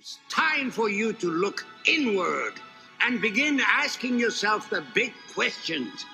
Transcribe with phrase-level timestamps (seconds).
[0.00, 2.54] It's time for you to look inward
[3.02, 6.06] and begin asking yourself the big questions.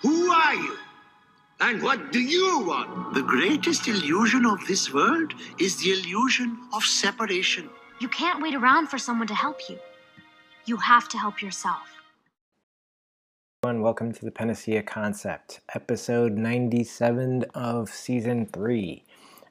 [0.00, 0.78] Who are you?
[1.60, 3.12] And what do you want?
[3.12, 7.68] The greatest illusion of this world is the illusion of separation.
[8.00, 9.78] You can't wait around for someone to help you.
[10.64, 11.86] You have to help yourself.
[13.62, 19.04] Everyone, welcome to the Panacea Concept, episode 97 of season 3.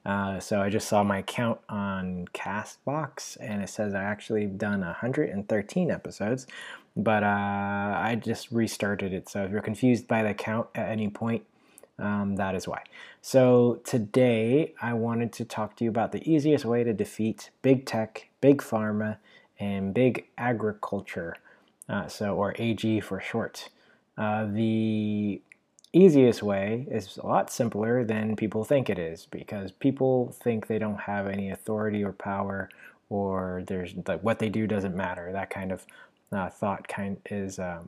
[0.06, 4.82] Uh, so I just saw my count on Castbox, and it says I actually done
[4.82, 6.46] 113 episodes,
[6.96, 9.28] but uh, I just restarted it.
[9.30, 11.44] So if you're confused by the count at any point,
[11.98, 12.84] um, that is why.
[13.22, 17.86] So today I wanted to talk to you about the easiest way to defeat big
[17.86, 19.18] tech, big pharma,
[19.60, 21.36] and big agriculture.
[21.88, 23.70] Uh, so or AG for short.
[24.18, 25.42] Uh, the
[25.98, 30.80] easiest way is a lot simpler than people think it is because people think they
[30.80, 32.70] don't have any authority or power
[33.10, 35.32] or there's like what they do doesn't matter.
[35.32, 35.86] That kind of
[36.32, 37.88] uh, thought kind is um,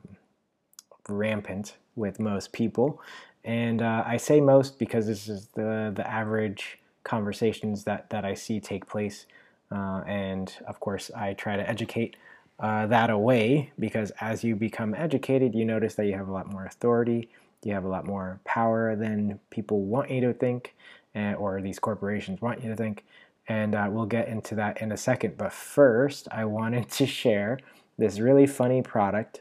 [1.08, 3.00] rampant with most people.
[3.44, 8.34] And uh, I say most because this is the the average conversations that that I
[8.34, 9.26] see take place
[9.70, 12.16] uh, and of course I try to educate
[12.60, 16.50] uh, that away because as you become educated you notice that you have a lot
[16.52, 17.30] more authority
[17.62, 20.74] you have a lot more power than people want you to think,
[21.14, 23.04] and, or these corporations want you to think.
[23.48, 25.38] And uh, we'll get into that in a second.
[25.38, 27.58] But first, I wanted to share
[27.96, 29.40] this really funny product.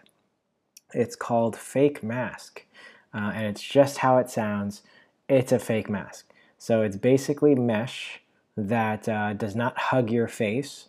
[0.94, 2.64] It's called Fake Mask.
[3.14, 4.82] Uh, and it's just how it sounds.
[5.28, 6.30] It's a fake mask.
[6.58, 8.22] So it's basically mesh
[8.56, 10.88] that uh, does not hug your face,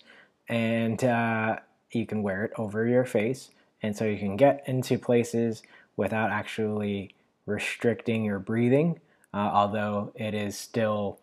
[0.48, 1.56] and uh,
[1.92, 3.50] you can wear it over your face.
[3.82, 5.62] And so you can get into places
[5.96, 7.14] without actually
[7.48, 9.00] restricting your breathing,
[9.34, 11.20] uh, although it is still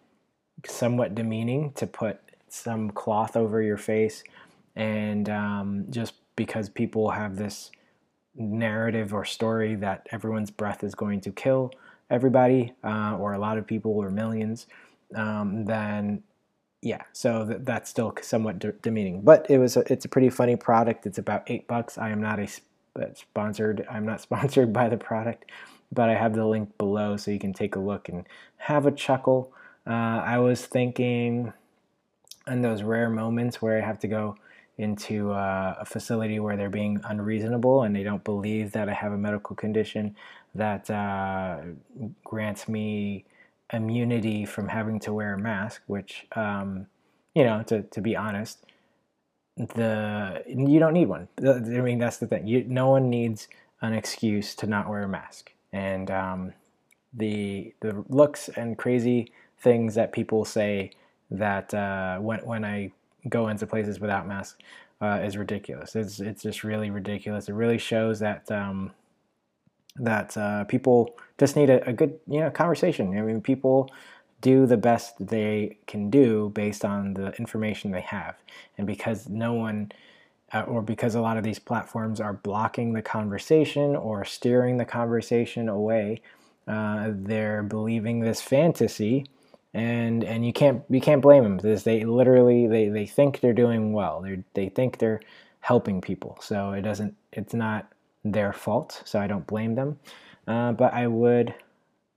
[0.65, 4.23] somewhat demeaning to put some cloth over your face.
[4.75, 7.71] And um, just because people have this
[8.35, 11.71] narrative or story that everyone's breath is going to kill
[12.09, 14.67] everybody, uh, or a lot of people, or millions,
[15.15, 16.23] um, then
[16.81, 19.21] yeah, so th- that's still somewhat de- demeaning.
[19.21, 21.05] But it was a, it's a pretty funny product.
[21.07, 21.97] It's about eight bucks.
[21.97, 22.67] I am not a sp-
[23.15, 23.87] sponsored.
[23.89, 25.45] I'm not sponsored by the product
[25.91, 28.25] but I have the link below so you can take a look and
[28.57, 29.51] have a chuckle.
[29.87, 31.53] Uh, I was thinking
[32.47, 34.35] in those rare moments where I have to go
[34.77, 39.13] into uh, a facility where they're being unreasonable and they don't believe that I have
[39.13, 40.15] a medical condition
[40.53, 41.59] that uh,
[42.23, 43.25] grants me
[43.71, 46.87] immunity from having to wear a mask, which, um,
[47.33, 48.65] you know, to, to be honest,
[49.57, 51.29] the you don't need one.
[51.39, 52.45] I mean, that's the thing.
[52.45, 53.47] You, no one needs
[53.81, 56.53] an excuse to not wear a mask and um,
[57.13, 60.89] the the looks and crazy things that people say
[61.29, 62.91] that uh, when when I
[63.27, 64.57] go into places without masks
[65.01, 65.95] uh, is ridiculous.
[65.95, 67.49] It's it's just really ridiculous.
[67.49, 68.93] It really shows that um,
[69.97, 73.17] that uh, people just need a, a, good you know conversation.
[73.17, 73.91] I mean, people
[74.39, 78.35] do the best they can do based on the information they have,
[78.77, 79.91] and because no one
[80.55, 84.85] uh, or because a lot of these platforms are blocking the conversation or steering the
[84.85, 86.21] conversation away,
[86.65, 89.25] uh, they're believing this fantasy,
[89.73, 93.53] and and you can't you can't blame them because they literally they, they think they're
[93.53, 94.21] doing well.
[94.21, 95.19] They they think they're
[95.59, 97.91] helping people, so it doesn't it's not
[98.23, 99.01] their fault.
[99.03, 99.99] So I don't blame them,
[100.47, 101.53] uh, but I would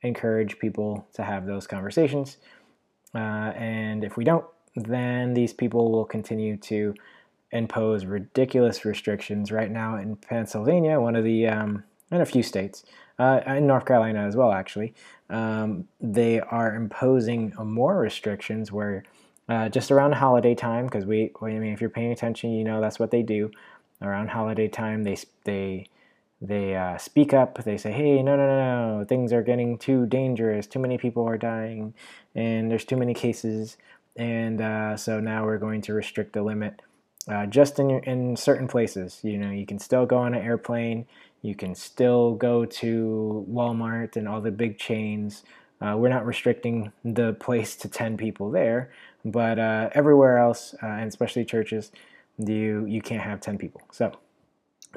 [0.03, 2.37] encourage people to have those conversations.
[3.12, 4.44] Uh, and if we don't,
[4.76, 6.94] then these people will continue to
[7.53, 12.85] impose ridiculous restrictions right now in Pennsylvania, one of the, um, in a few states,
[13.19, 14.95] uh, in North Carolina as well, actually.
[15.31, 19.05] Um, they are imposing more restrictions where
[19.49, 22.81] uh, just around holiday time, because we, I mean, if you're paying attention, you know
[22.81, 23.51] that's what they do.
[24.03, 25.89] Around holiday time, they they
[26.41, 27.65] they uh, speak up.
[27.65, 29.05] They say, "Hey, no, no, no, no!
[29.05, 30.67] Things are getting too dangerous.
[30.67, 31.95] Too many people are dying,
[32.35, 33.77] and there's too many cases,
[34.17, 36.83] and uh, so now we're going to restrict the limit."
[37.28, 39.20] Uh, just in, in certain places.
[39.23, 41.06] You know, you can still go on an airplane.
[41.43, 45.44] You can still go to Walmart and all the big chains.
[45.81, 48.91] Uh, we're not restricting the place to 10 people there,
[49.25, 51.93] but uh, everywhere else, uh, and especially churches,
[52.38, 53.82] you you can't have 10 people.
[53.93, 54.12] So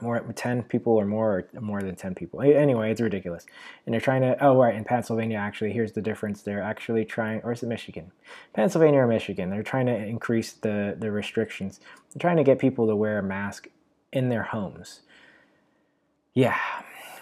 [0.02, 2.42] more 10 people or more or more than 10 people.
[2.42, 3.46] Anyway it's ridiculous.
[3.86, 6.42] And they're trying to oh right in pennsylvania actually here's the difference.
[6.42, 8.12] They're actually trying or is it michigan?
[8.54, 11.80] Pennsylvania or michigan they're trying to increase the the restrictions.
[12.14, 13.68] They're trying to get people to wear a mask
[14.12, 15.02] in their homes.
[16.34, 16.58] Yeah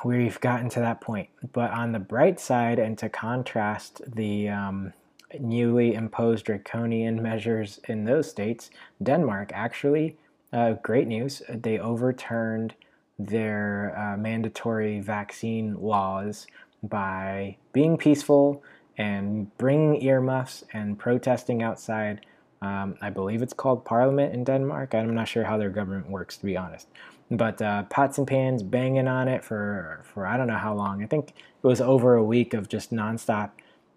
[0.06, 1.28] we've gotten to that point.
[1.52, 4.94] But on the bright side and to contrast the um,
[5.40, 8.70] newly imposed draconian measures in those states.
[9.02, 10.18] Denmark, actually,
[10.52, 12.74] uh, great news, they overturned
[13.18, 16.48] their uh, mandatory vaccine laws
[16.82, 18.64] by being peaceful
[18.98, 22.26] and bringing earmuffs and protesting outside.
[22.62, 24.94] Um, I believe it's called Parliament in Denmark.
[24.96, 26.88] I'm not sure how their government works, to be honest.
[27.32, 31.04] But uh, pots and pans banging on it for, for I don't know how long.
[31.04, 33.52] I think it was over a week of just nonstop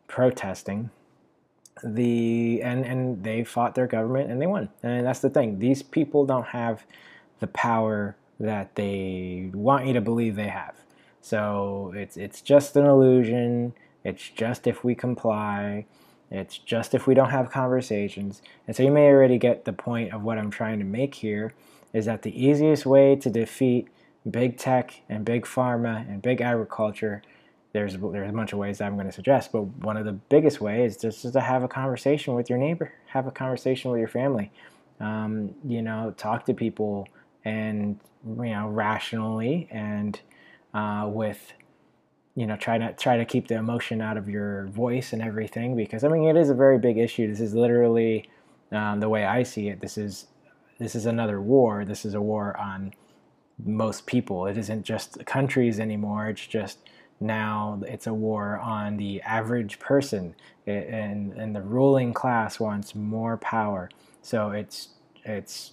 [0.06, 0.90] protesting.
[1.82, 4.68] The and and they fought their government and they won.
[4.82, 5.58] And that's the thing.
[5.58, 6.84] These people don't have
[7.40, 10.76] the power that they want you to believe they have.
[11.20, 13.74] So it's it's just an illusion.
[14.04, 15.86] It's just if we comply.
[16.30, 18.42] It's just if we don't have conversations.
[18.66, 21.52] And so you may already get the point of what I'm trying to make here
[21.92, 23.88] is that the easiest way to defeat
[24.28, 27.22] big tech and big pharma and big agriculture
[27.72, 30.60] there's there's a bunch of ways I'm going to suggest, but one of the biggest
[30.60, 34.08] ways is just to have a conversation with your neighbor, have a conversation with your
[34.08, 34.50] family.
[35.00, 37.08] Um, you know, talk to people
[37.44, 40.20] and you know rationally and
[40.74, 41.52] uh, with
[42.34, 45.74] you know try to try to keep the emotion out of your voice and everything
[45.74, 47.26] because I mean it is a very big issue.
[47.28, 48.28] This is literally
[48.70, 49.80] um, the way I see it.
[49.80, 50.26] This is
[50.78, 51.84] this is another war.
[51.84, 52.92] This is a war on
[53.64, 54.46] most people.
[54.46, 56.28] It isn't just countries anymore.
[56.28, 56.78] It's just
[57.22, 60.34] now it's a war on the average person,
[60.66, 63.90] and and the ruling class wants more power.
[64.22, 64.88] So it's
[65.24, 65.72] it's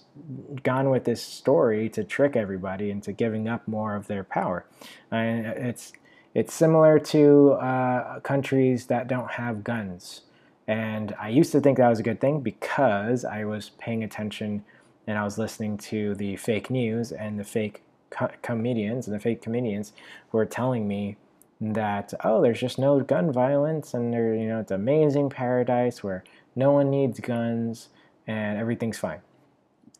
[0.62, 4.64] gone with this story to trick everybody into giving up more of their power.
[5.10, 5.92] And it's
[6.34, 10.22] it's similar to uh, countries that don't have guns.
[10.68, 14.64] And I used to think that was a good thing because I was paying attention
[15.06, 19.20] and I was listening to the fake news and the fake co- comedians and the
[19.20, 19.92] fake comedians
[20.30, 21.16] were telling me
[21.60, 26.24] that oh there's just no gun violence and there you know it's amazing paradise where
[26.56, 27.88] no one needs guns
[28.26, 29.20] and everything's fine.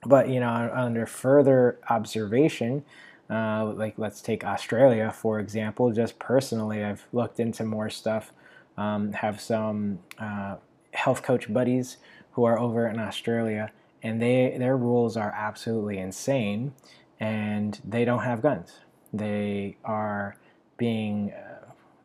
[0.07, 2.85] But you know under further observation
[3.29, 5.93] uh, like let's take australia for example.
[5.93, 8.33] Just personally i've looked into more stuff.
[8.77, 10.56] Um, have some uh,
[10.95, 11.99] health coach buddies
[12.33, 13.73] who are over in australia
[14.03, 16.73] and they their rules are absolutely insane,
[17.19, 18.81] and they don't have guns.
[19.13, 20.37] They are
[20.77, 21.50] being uh,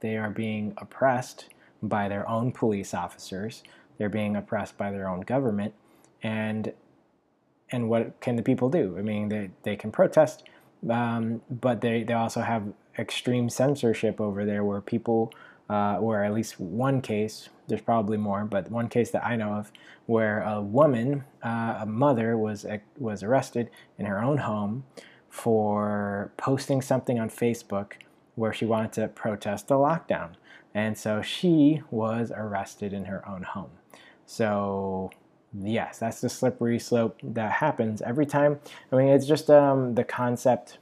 [0.06, 1.50] they are being oppressed
[1.82, 3.64] by their own police officers.
[3.98, 5.74] They're being oppressed by their own government,
[6.22, 6.74] and
[7.72, 8.96] and what can the people do?
[8.98, 10.44] I mean, they they can protest,
[10.90, 12.64] um, but they they also have
[13.00, 15.34] extreme censorship over there, where people
[15.70, 19.54] uh, or at least one case, there's probably more, but one case that I know
[19.54, 19.72] of
[20.06, 22.66] where a woman, uh, a mother, was
[22.98, 24.84] was arrested in her own home
[25.30, 27.94] for posting something on Facebook
[28.36, 30.32] where she wanted to protest the lockdown,
[30.74, 33.72] and so she was arrested in her own home.
[34.26, 35.12] So
[35.54, 38.60] yes, that's the slippery slope that happens every time.
[38.92, 40.78] I mean, it's just um, the concept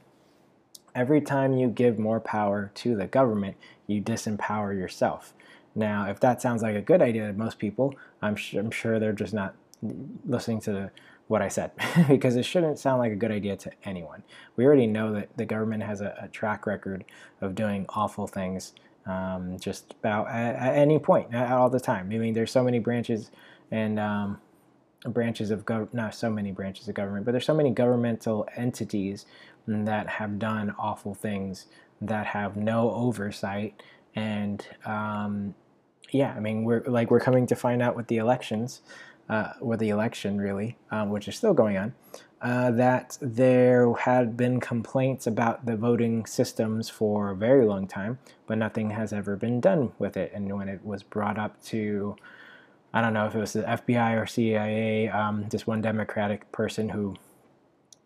[0.94, 3.56] every time you give more power to the government,
[3.86, 5.34] you disempower yourself.
[5.74, 8.98] Now, if that sounds like a good idea to most people, I'm, sh- I'm sure
[8.98, 9.54] they're just not
[10.24, 10.90] listening to the,
[11.26, 11.70] what I said
[12.08, 14.22] because it shouldn't sound like a good idea to anyone.
[14.56, 17.04] We already know that the government has a, a track record
[17.40, 18.72] of doing awful things
[19.06, 22.10] um, just about at, at, any point, all the time.
[22.12, 23.30] I mean, there's so many branches
[23.70, 24.38] and um,
[25.06, 29.26] branches of government, not so many branches of government, but there's so many governmental entities
[29.66, 31.66] that have done awful things
[32.00, 33.82] that have no oversight
[34.14, 35.54] and um,
[36.10, 38.82] yeah i mean we're like we're coming to find out with the elections
[39.28, 41.94] uh, with the election really um, which is still going on
[42.42, 48.18] uh, that there had been complaints about the voting systems for a very long time
[48.46, 50.30] but nothing has ever been done with it.
[50.34, 52.16] And when it was brought up to
[52.92, 56.88] i don't know if it was the fbi or cia um, just one democratic person
[56.90, 57.16] who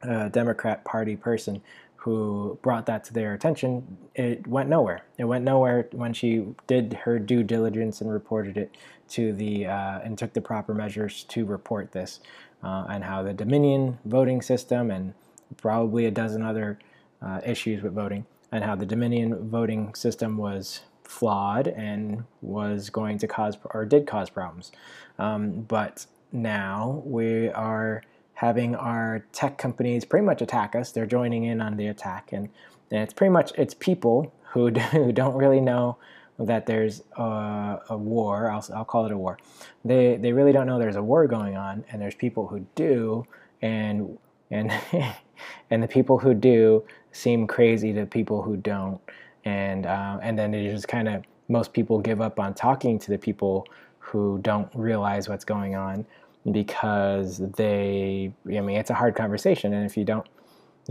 [0.03, 1.61] a Democrat Party person
[2.09, 5.05] who brought that to their attention, it went nowhere.
[5.19, 8.75] It went nowhere when she did her due diligence and reported it
[9.11, 12.21] to the uh, and took the proper measures to report this
[12.63, 15.13] uh, and how the Dominion voting system and
[15.59, 16.79] probably a dozen other
[17.21, 23.19] uh, issues with voting and how the Dominion voting system was flawed and was going
[23.19, 24.73] to cause or did cause problems.
[25.19, 28.03] Um, but now we are
[28.39, 30.93] having our tech companies pretty much attack us.
[30.93, 32.49] They're joining in on the attack, and,
[32.89, 35.99] and it's pretty much it's people who, do, who don't really know
[36.39, 38.49] that there's a, a war.
[38.49, 39.39] I'll, I'll call it a war.
[39.85, 43.27] They they really don't know there's a war going on, and there's people who do,
[43.61, 44.17] and
[44.53, 44.71] and
[45.71, 49.01] and the people who do seem crazy to people who don't,
[49.45, 53.11] and uh, and then it just kind of most people give up on talking to
[53.11, 53.67] the people
[53.99, 56.07] who don't realize what's going on
[56.53, 59.73] because they, I mean, it's a hard conversation.
[59.73, 60.27] And if you don't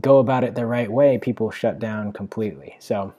[0.02, 2.76] go about it the right way, people shut down completely.
[2.80, 3.14] So,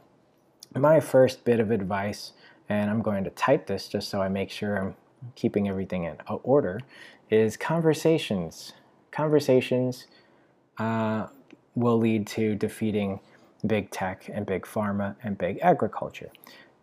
[0.75, 2.33] my first bit of advice,
[2.69, 4.95] and I'm going to type this just so I make sure I'm
[5.35, 6.81] keeping everything in order,
[7.31, 8.75] is conversations.
[9.11, 10.07] Conversations
[10.79, 11.27] uh,
[11.75, 13.21] will lead to defeating
[13.67, 16.31] big tech and big pharma and big agriculture.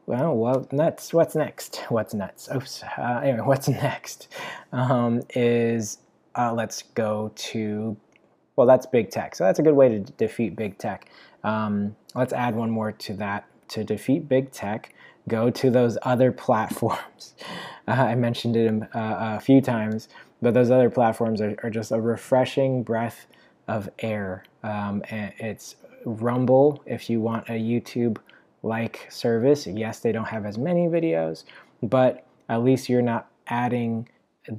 [0.08, 1.14] Well, well, nuts.
[1.14, 1.78] What's next?
[1.90, 2.48] What's nuts?
[2.54, 2.84] Oops.
[2.98, 4.28] Uh, anyway, what's next
[4.72, 5.98] um, is
[6.38, 7.98] uh, let's go to
[8.56, 9.36] well, that's big tech.
[9.36, 11.10] So that's a good way to defeat big tech.
[11.44, 13.46] Um, let's add one more to that.
[13.70, 14.94] To defeat big tech,
[15.28, 17.34] go to those other platforms.
[17.88, 20.08] Uh, I mentioned it uh, a few times,
[20.42, 23.26] but those other platforms are, are just a refreshing breath
[23.68, 24.46] of air.
[24.62, 28.20] Um, it's Rumble if you want a YouTube
[28.66, 29.68] like service.
[29.68, 31.44] Yes, they don't have as many videos,
[31.84, 34.10] but at least you're not adding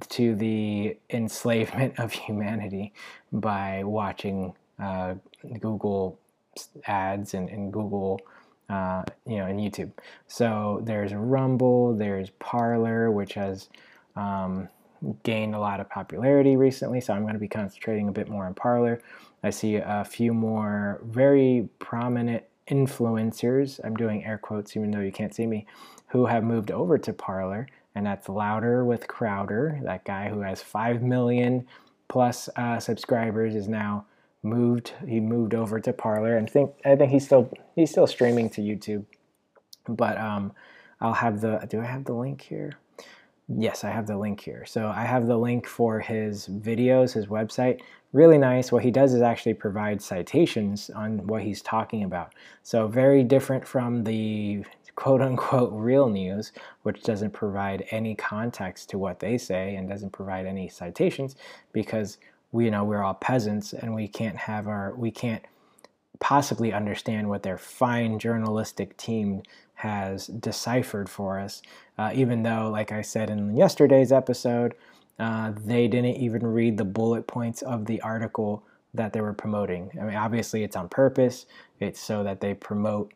[0.09, 2.93] to the enslavement of humanity
[3.33, 5.15] by watching uh,
[5.61, 6.19] Google
[6.87, 8.21] ads and, and Google,
[8.71, 9.91] uh, you know, and YouTube.
[10.29, 13.69] So there's Rumble, there's Parler, which has
[14.15, 14.69] um,
[15.25, 17.01] gained a lot of popularity recently.
[17.01, 19.03] So I'm going to be concentrating a bit more on Parler.
[19.43, 23.81] I see a few more very prominent influencers.
[23.85, 25.67] I'm doing air quotes, even though you can't see me,
[26.09, 29.81] who have moved over to Parler and that's Louder with Crowder.
[29.83, 31.67] That guy who has five million
[32.09, 34.05] plus uh, subscribers is now
[34.43, 34.93] moved.
[35.09, 38.61] He moved over to Parler, and think I think he's still he's still streaming to
[38.61, 39.07] YouTube.
[39.89, 40.53] But um,
[41.01, 41.67] I'll have the.
[41.69, 42.75] Do I have the link here?
[43.49, 44.67] Yes, I have the link here.
[44.67, 47.81] So I have the link for his videos, his website.
[48.17, 48.73] Really nice.
[48.73, 52.33] What he does is actually provide citations on what he's talking about.
[52.63, 58.99] So very different from the quote unquote real news, which doesn't provide any context to
[58.99, 61.37] what they say and doesn't provide any citations
[61.75, 62.17] because
[62.53, 65.45] we you know we're all peasants and we can't have our we can't
[66.19, 69.43] possibly understand what their fine journalistic team
[69.75, 71.61] has deciphered for us
[71.99, 74.75] uh, even though like i said in yesterday's episode
[75.19, 78.63] uh, they didn't even read the bullet points of the article
[78.95, 81.47] that they were promoting i mean obviously it's on purpose
[81.81, 83.13] it's so that they promote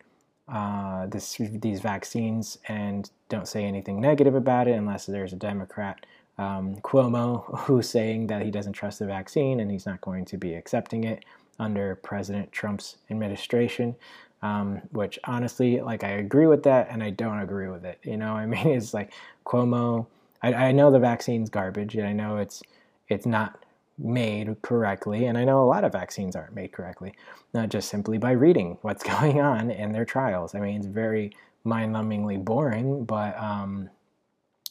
[0.50, 6.04] uh, this, these vaccines and don't say anything negative about it unless there's a Democrat,
[6.38, 10.36] um, Cuomo, who's saying that he doesn't trust the vaccine and he's not going to
[10.36, 11.24] be accepting it
[11.60, 13.94] under President Trump's administration.
[14.42, 17.98] Um, which honestly, like, I agree with that and I don't agree with it.
[18.02, 19.12] You know, I mean, it's like
[19.46, 20.06] Cuomo.
[20.42, 22.62] I, I know the vaccine's garbage, and I know it's
[23.08, 23.64] it's not
[23.98, 25.26] made correctly.
[25.26, 27.14] And I know a lot of vaccines aren't made correctly,
[27.52, 30.54] not just simply by reading what's going on in their trials.
[30.54, 31.32] I mean, it's very
[31.64, 33.90] mind numbingly boring, but um,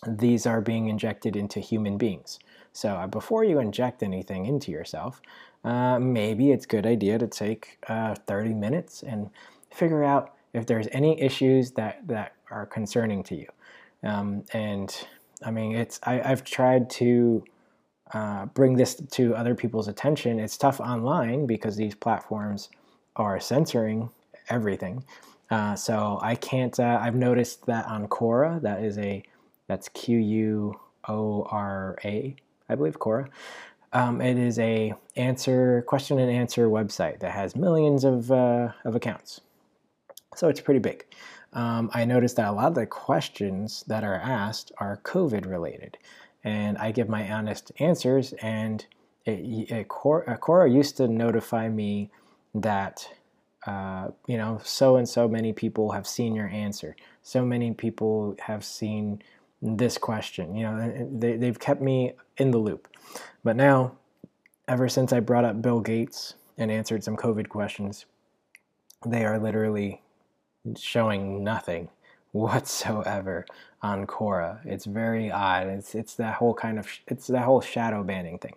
[0.07, 2.39] these are being injected into human beings.
[2.73, 5.21] So uh, before you inject anything into yourself,
[5.63, 9.29] uh, maybe it's a good idea to take uh, 30 minutes and
[9.71, 13.47] figure out if there's any issues that, that are concerning to you.
[14.03, 14.95] Um, and
[15.43, 17.43] I mean, it's I, I've tried to
[18.13, 20.39] uh, bring this to other people's attention.
[20.39, 22.69] It's tough online because these platforms
[23.15, 24.09] are censoring
[24.49, 25.03] everything.
[25.49, 26.79] Uh, so I can't.
[26.79, 29.23] Uh, I've noticed that on Quora, that is a
[29.67, 32.35] that's Q U O R A,
[32.67, 33.27] I believe Quora.
[33.93, 38.95] Um, it is a answer question and answer website that has millions of uh, of
[38.95, 39.41] accounts.
[40.35, 41.05] So it's pretty big.
[41.53, 45.97] Um, I noticed that a lot of the questions that are asked are COVID related
[46.43, 48.33] and I give my honest answers.
[48.41, 48.85] And
[49.25, 52.11] it, it, Quora used to notify me
[52.55, 53.07] that
[53.67, 56.95] uh, you know so and so many people have seen your answer.
[57.21, 59.21] So many people have seen
[59.61, 60.55] this question.
[60.55, 62.87] You know, they, they've kept me in the loop.
[63.43, 63.97] But now,
[64.67, 68.05] ever since I brought up Bill Gates and answered some COVID questions,
[69.05, 70.01] they are literally
[70.77, 71.89] showing nothing
[72.31, 73.45] whatsoever
[73.81, 74.59] on Quora.
[74.65, 75.67] It's very odd.
[75.67, 78.55] It's it's that whole kind of it's that whole shadow banning thing.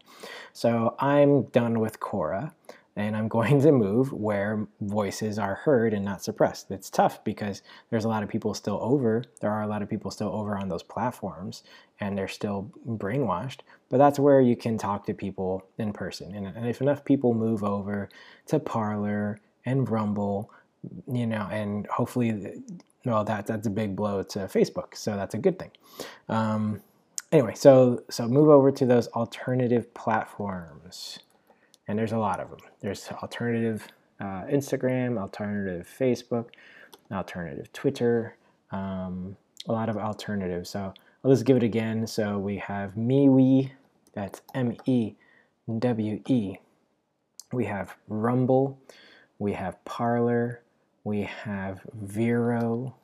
[0.53, 2.53] So I'm done with Quora
[2.97, 6.71] and I'm going to move where voices are heard and not suppressed.
[6.71, 9.25] It's tough because there's a lot of people still over.
[9.41, 11.63] There are a lot of people still over on those platforms
[12.01, 13.61] and they're still brainwashed.
[13.89, 16.35] But that's where you can talk to people in person.
[16.35, 18.09] And, and if enough people move over
[18.47, 20.51] to Parler and Rumble,
[21.11, 22.63] you know, and hopefully
[23.05, 25.71] well, that that's a big blow to Facebook, so that's a good thing.
[26.29, 26.81] Um,
[27.31, 31.19] anyway, so so move over to those alternative platforms,
[31.89, 32.61] and there's a lot of them.
[32.81, 33.89] There's alternative
[34.21, 36.47] uh, Instagram, alternative Facebook,
[37.11, 38.37] alternative Twitter,
[38.71, 39.37] um,
[39.69, 40.71] a lot of alternatives.
[40.71, 42.07] So I'll just give it again.
[42.07, 43.71] So we have MeWe,
[44.13, 45.15] that's M E
[45.79, 46.57] W E.
[47.53, 48.79] We have Rumble,
[49.39, 50.63] we have Parler,
[51.05, 52.95] we have Vero.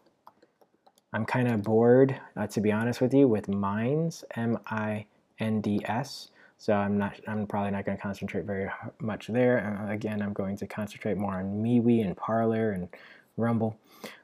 [1.12, 5.06] I'm kind of bored, uh, to be honest with you, with Minds, M I
[5.38, 6.30] N D S.
[6.58, 7.18] So I'm not.
[7.26, 8.68] I'm probably not going to concentrate very
[9.00, 9.80] much there.
[9.80, 12.88] Uh, again, I'm going to concentrate more on MeWe and Parler and
[13.36, 13.78] Rumble.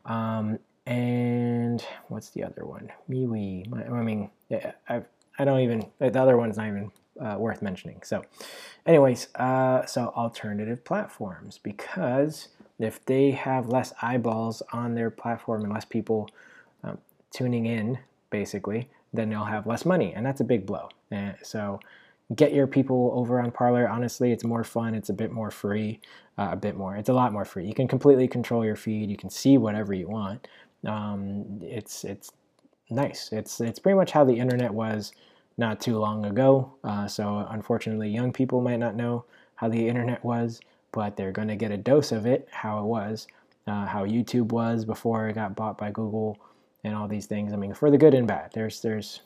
[0.04, 2.92] Um, and what's the other one?
[3.08, 3.90] MeWe.
[3.90, 5.02] I mean, yeah, I,
[5.38, 5.86] I don't even.
[5.98, 6.90] The other one's not even
[7.20, 8.02] uh, worth mentioning.
[8.02, 8.24] So,
[8.84, 15.72] anyways, uh, so alternative platforms because if they have less eyeballs on their platform and
[15.72, 16.28] less people
[16.82, 16.98] um,
[17.30, 17.98] tuning in,
[18.30, 20.88] basically, then they'll have less money, and that's a big blow.
[21.10, 21.80] And so
[22.34, 23.88] get your people over on Parler.
[23.88, 24.94] Honestly, it's more fun.
[24.94, 26.00] It's a bit more free,
[26.38, 26.96] uh, a bit more.
[26.96, 27.66] It's a lot more free.
[27.66, 29.10] You can completely control your feed.
[29.10, 30.48] You can see whatever you want.
[30.86, 32.32] Um, it's it's
[32.90, 33.30] nice.
[33.32, 35.12] It's it's pretty much how the internet was
[35.56, 36.74] not too long ago.
[36.82, 39.24] Uh, so unfortunately, young people might not know
[39.56, 40.60] how the internet was,
[40.94, 43.26] but they're going to get a dose of it, how it was,
[43.66, 46.38] uh, how YouTube was before it got bought by Google,
[46.84, 47.52] and all these things.
[47.52, 48.52] I mean, for the good and bad.
[48.54, 49.22] There's there's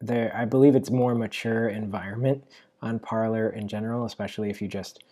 [0.00, 2.44] there I believe it's more mature environment
[2.80, 5.04] on Parler in general, especially if you just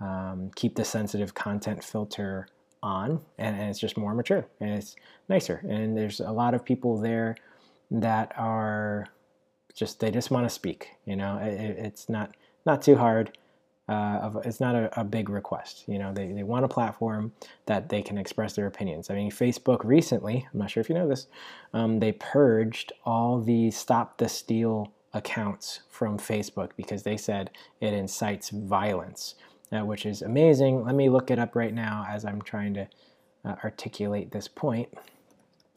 [0.00, 2.48] um, keep the sensitive content filter
[2.82, 4.96] on, and, and, it's just more mature and it's
[5.28, 5.60] nicer.
[5.68, 7.36] And there's a lot of people there
[7.90, 9.08] that are
[9.74, 10.88] just they just want to speak.
[11.04, 12.34] You know, it, it's not
[12.64, 13.36] not too hard
[13.90, 15.82] uh, of, it's not a, a, big request.
[15.88, 17.32] You know, they, they want a platform
[17.66, 19.10] that they can express their opinions.
[19.10, 21.26] I mean, Facebook recently, I'm not sure if you know this,
[21.74, 27.92] um, they purged all the Stop the Steal accounts from Facebook because they said it
[27.92, 29.34] incites violence,
[29.72, 30.84] uh, which is amazing.
[30.84, 32.88] Let me look it up right now as I'm trying to
[33.44, 34.88] uh, articulate this point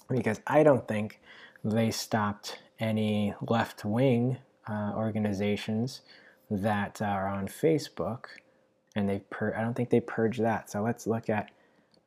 [0.09, 1.19] because I don't think
[1.63, 4.37] they stopped any left wing
[4.69, 6.01] uh, organizations
[6.49, 8.25] that are on Facebook,
[8.95, 10.69] and they pur- I don't think they purged that.
[10.69, 11.51] So let's look at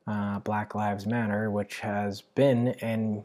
[0.07, 3.23] uh, Black Lives Matter, which has been and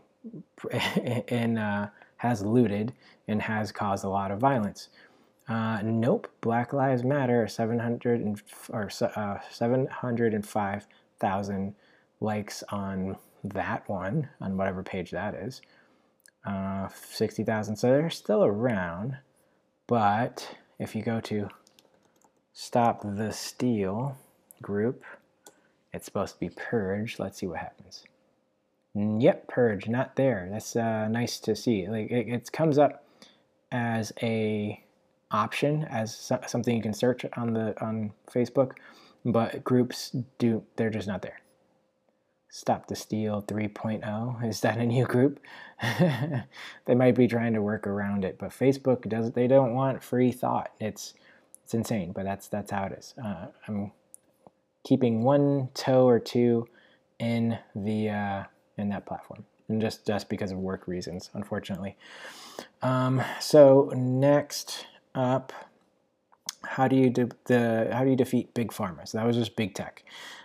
[1.28, 2.92] and uh, has looted
[3.28, 4.88] and has caused a lot of violence.
[5.48, 11.74] Uh, nope, Black Lives Matter, 700 and, or uh, 705,000
[12.20, 15.60] likes on that one, on whatever page that is.
[16.46, 19.16] Uh, 60,000, so they're still around,
[19.86, 21.48] but if you go to
[22.52, 24.16] stop the steal
[24.60, 25.04] group,
[25.92, 27.20] it's supposed to be purged.
[27.20, 28.04] Let's see what happens.
[28.94, 30.48] Yep, purge, not there.
[30.50, 31.86] That's uh, nice to see.
[31.88, 33.06] Like it, it, comes up
[33.70, 34.82] as a
[35.30, 38.72] option, as so, something you can search on the on Facebook,
[39.24, 41.41] but groups do they're just not there.
[42.54, 44.46] Stop the Steal 3.0.
[44.46, 45.40] Is that a new group?
[46.84, 49.32] they might be trying to work around it, but Facebook does.
[49.32, 50.70] They don't want free thought.
[50.78, 51.14] It's
[51.64, 53.14] it's insane, but that's that's how it is.
[53.24, 53.92] Uh, I'm
[54.84, 56.68] keeping one toe or two
[57.18, 58.44] in the uh,
[58.76, 61.96] in that platform, and just just because of work reasons, unfortunately.
[62.82, 65.54] Um, so next up,
[66.72, 69.06] how do you do the how do you defeat big pharma?
[69.06, 70.04] So that was just big tech.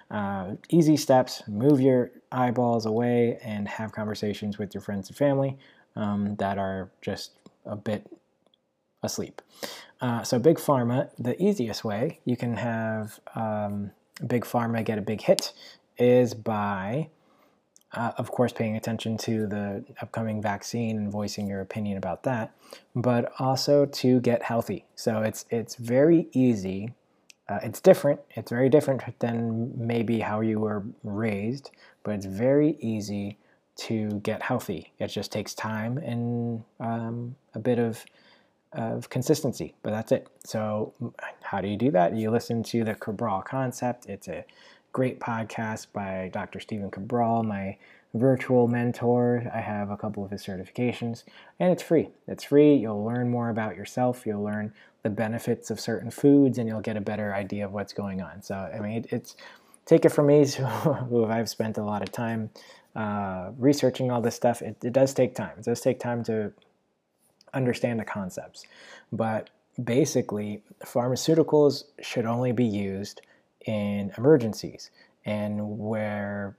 [0.10, 5.58] Uh, easy steps move your eyeballs away and have conversations with your friends and family
[5.96, 7.32] um, that are just
[7.66, 8.10] a bit
[9.04, 9.42] asleep.
[10.00, 13.92] Uh, so, big pharma, the easiest way you can have um,
[14.26, 15.54] big pharma get a big hit
[15.98, 17.10] is by,
[17.98, 22.54] uh, of course, paying attention to the upcoming vaccine and voicing your opinion about that,
[22.96, 24.86] but also to get healthy.
[24.96, 26.94] So, it's, it's very easy
[27.50, 28.20] uh, it's different.
[28.32, 31.72] It's very different than maybe how you were raised,
[32.04, 33.38] but it's very easy
[33.78, 34.92] to get healthy.
[35.00, 38.04] It just takes time and um, a bit of
[38.74, 40.28] of consistency, but that's it.
[40.46, 40.94] So,
[41.42, 42.16] how do you do that?
[42.16, 44.08] You listen to the Cabral Concept.
[44.08, 44.44] It's a
[44.98, 46.60] great podcast by Dr.
[46.60, 47.78] Stephen Cabral, my
[48.16, 49.44] virtual mentor.
[49.54, 51.24] I have a couple of his certifications,
[51.60, 52.10] and it's free.
[52.28, 52.74] It's free.
[52.74, 54.26] You'll learn more about yourself.
[54.26, 57.94] You'll learn the benefits of certain foods and you'll get a better idea of what's
[57.94, 58.42] going on.
[58.42, 59.36] So, I mean, it, it's
[59.86, 60.48] take it from me,
[61.10, 62.50] who I've spent a lot of time
[62.96, 64.64] uh, researching all this stuff.
[64.64, 65.60] It, it does take time.
[65.60, 66.52] It does take time to
[67.54, 68.66] understand the concepts.
[69.12, 69.52] But
[69.84, 73.22] basically, pharmaceuticals should only be used
[73.68, 74.90] in emergencies
[75.26, 76.56] and where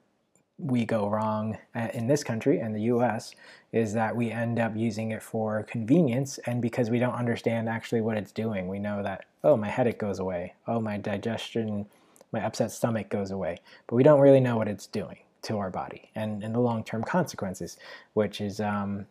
[0.58, 3.34] we go wrong uh, in this country and the US
[3.72, 8.00] is that we end up using it for convenience and because we don't understand actually
[8.00, 8.66] what it's doing.
[8.66, 11.86] We know that, oh, my headache goes away, oh, my digestion,
[12.32, 15.70] my upset stomach goes away, but we don't really know what it's doing to our
[15.70, 17.78] body and, and the long term consequences,
[18.14, 19.06] which is um,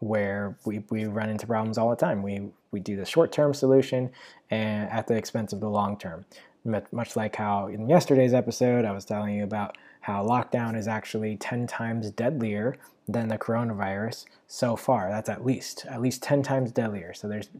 [0.00, 2.22] where we, we run into problems all the time.
[2.22, 4.10] We we do the short term solution
[4.50, 6.24] and at the expense of the long term.
[6.64, 11.36] Much like how in yesterday's episode I was telling you about how lockdown is actually
[11.36, 12.76] 10 times deadlier
[13.08, 15.08] than the coronavirus so far.
[15.08, 17.14] That's at least at least 10 times deadlier.
[17.14, 17.50] So there's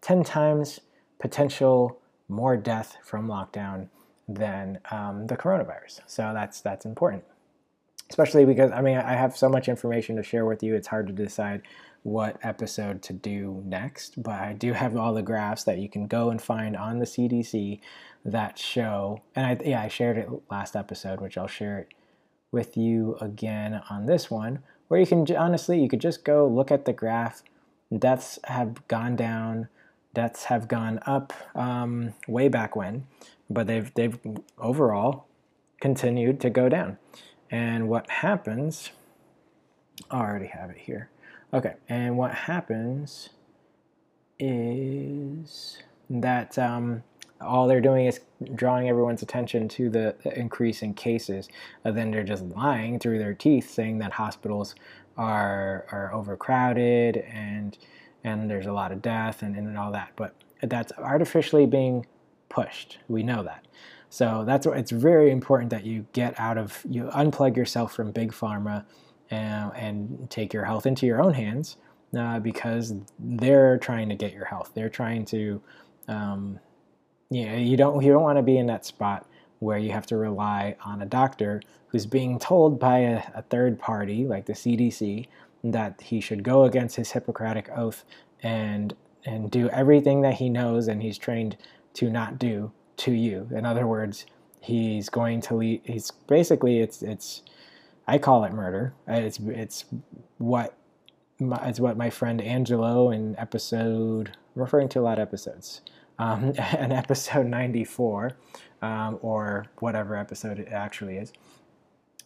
[0.00, 0.80] 10 times
[1.18, 1.98] potential
[2.28, 3.88] more death from lockdown
[4.28, 6.00] than um, the coronavirus.
[6.06, 7.24] So that's that's important,
[8.10, 10.74] especially because I mean I have so much information to share with you.
[10.74, 11.62] It's hard to decide
[12.02, 16.06] what episode to do next, but I do have all the graphs that you can
[16.06, 17.80] go and find on the CDC
[18.24, 19.22] that show.
[19.36, 21.88] And I yeah I shared it last episode, which I'll share it
[22.50, 26.70] with you again on this one, where you can honestly you could just go look
[26.70, 27.42] at the graph.
[27.96, 29.68] Deaths have gone down
[30.14, 33.06] deaths have gone up um, way back when,
[33.48, 34.18] but they've they've
[34.58, 35.26] overall
[35.80, 36.98] continued to go down.
[37.50, 38.90] And what happens?
[40.10, 41.10] I already have it here.
[41.54, 43.28] Okay, and what happens
[44.38, 47.02] is that um,
[47.40, 48.20] all they're doing is
[48.54, 51.48] drawing everyone's attention to the increase in cases.
[51.84, 54.74] And then they're just lying through their teeth, saying that hospitals
[55.18, 57.76] are are overcrowded and
[58.24, 60.12] and there's a lot of death and, and all that.
[60.16, 62.06] But that's artificially being
[62.48, 62.98] pushed.
[63.08, 63.66] We know that.
[64.08, 68.10] So that's why it's very important that you get out of you unplug yourself from
[68.10, 68.84] big pharma
[69.32, 71.78] and, and take your health into your own hands
[72.16, 74.72] uh, because they're trying to get your health.
[74.74, 75.60] They're trying to,
[76.06, 76.60] um,
[77.30, 79.26] you know, you don't you don't want to be in that spot
[79.60, 83.78] where you have to rely on a doctor who's being told by a, a third
[83.78, 85.26] party like the CDC
[85.64, 88.04] that he should go against his Hippocratic oath
[88.42, 91.56] and and do everything that he knows and he's trained
[91.94, 93.48] to not do to you.
[93.54, 94.26] In other words,
[94.60, 95.80] he's going to lead.
[95.84, 97.42] He's basically it's it's.
[98.06, 98.94] I call it murder.
[99.06, 99.84] It's it's
[100.38, 100.76] what
[101.38, 105.82] my, it's what my friend Angelo in episode referring to a lot of episodes.
[106.18, 106.44] Um,
[106.78, 108.32] in episode 94,
[108.82, 111.32] um, or whatever episode it actually is,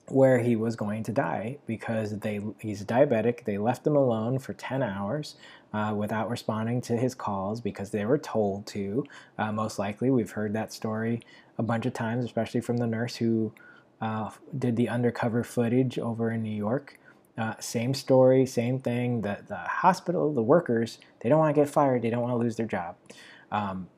[0.08, 3.44] where he was going to die because they he's diabetic.
[3.44, 5.36] They left him alone for 10 hours
[5.72, 9.04] uh, without responding to his calls because they were told to.
[9.38, 11.20] Uh, most likely, we've heard that story
[11.58, 13.52] a bunch of times, especially from the nurse who
[14.00, 16.98] uh, did the undercover footage over in New York.
[17.38, 19.20] Uh, same story, same thing.
[19.22, 22.02] The, the hospital, the workers, they don't want to get fired.
[22.02, 22.96] They don't want to lose their job.
[23.52, 23.88] Um,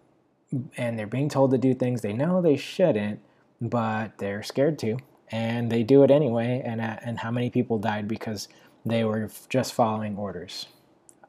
[0.76, 3.20] and they're being told to do things they know they shouldn't,
[3.60, 4.98] but they're scared to
[5.30, 6.62] and they do it anyway.
[6.64, 8.48] And uh, and how many people died because
[8.84, 10.66] they were just following orders?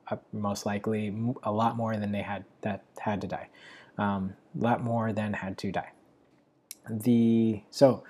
[0.08, 3.50] Uh, most likely, a lot more than they had that had to die.
[3.98, 5.92] Um, a lot more than had to die.
[6.90, 8.04] The so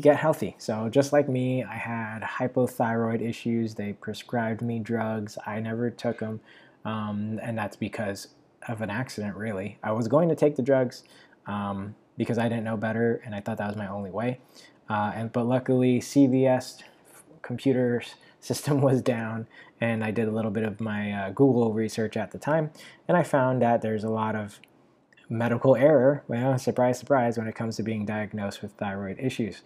[0.00, 0.56] get healthy.
[0.58, 3.74] So just like me, I had hypothyroid issues.
[3.74, 5.38] They prescribed me drugs.
[5.46, 6.40] I never took them,
[6.84, 8.28] um, and that's because
[8.68, 9.36] of an accident.
[9.36, 11.04] Really, I was going to take the drugs.
[11.46, 14.40] Um, because I didn't know better and I thought that was my only way.
[14.90, 16.82] Uh, and but luckily, CVS
[17.40, 18.02] computer
[18.40, 19.46] system was down,
[19.80, 22.72] and I did a little bit of my uh, Google research at the time,
[23.08, 24.60] and I found that there's a lot of
[25.30, 26.22] medical error.
[26.28, 29.62] Well, surprise, surprise, when it comes to being diagnosed with thyroid issues.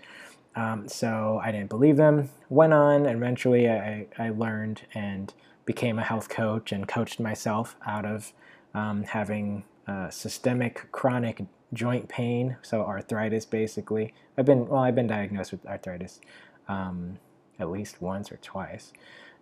[0.55, 2.31] Um, so I didn't believe them.
[2.48, 7.74] Went on, and eventually I, I learned and became a health coach and coached myself
[7.87, 8.33] out of
[8.74, 14.14] um, having uh, systemic chronic joint pain, so arthritis basically.
[14.38, 16.20] I've been well, I've been diagnosed with arthritis
[16.68, 17.18] um,
[17.59, 18.92] at least once or twice,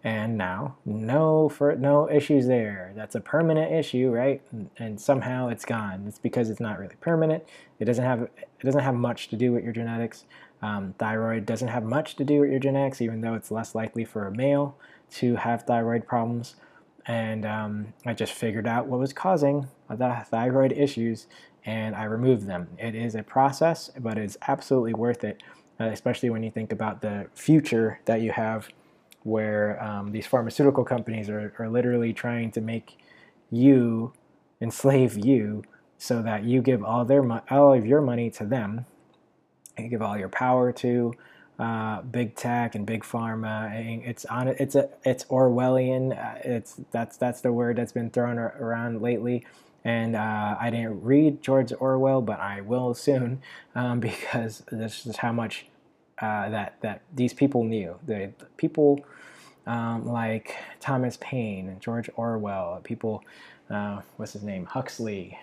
[0.05, 2.93] and now no for no issues there.
[2.97, 4.43] That's a permanent issue, right?
[4.51, 6.05] And, and somehow it's gone.
[6.09, 7.45] It's because it's not really permanent.
[7.79, 10.25] It doesn't have it doesn't have much to do with your genetics.
[10.61, 14.05] Um, thyroid doesn't have much to do with your genetics, even though it's less likely
[14.05, 14.77] for a male
[15.13, 16.57] to have thyroid problems.
[17.07, 21.27] And um, I just figured out what was causing the thyroid issues
[21.65, 22.69] and I removed them.
[22.79, 25.43] It is a process, but it's absolutely worth it,
[25.81, 28.69] uh, especially when you think about the future that you have
[29.25, 32.99] where um, these pharmaceutical companies are, are literally trying to make
[33.51, 34.13] you
[34.61, 35.65] enslave you
[35.99, 38.85] so that you give all their mo- all of your money to them
[39.79, 41.15] you give all your power to
[41.59, 43.73] uh, big tech and big pharma.
[44.07, 46.13] It's on it's a it's Orwellian.
[46.19, 49.47] Uh, it's that's that's the word that's been thrown around lately.
[49.85, 53.43] And uh, I didn't read George Orwell, but I will soon
[53.75, 55.67] um, because this is how much
[56.23, 57.97] uh, that that these people knew.
[58.07, 59.05] The, people
[59.67, 63.23] um, like Thomas Paine and George Orwell, people,
[63.71, 65.39] uh, what's his name, Huxley,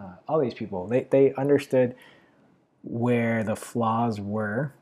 [0.00, 1.94] uh, all these people, they they understood
[2.82, 4.72] where the flaws were